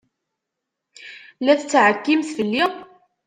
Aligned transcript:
La 1.45 1.53
tettɛekkim 1.59 2.21
fell-i? 2.35 2.63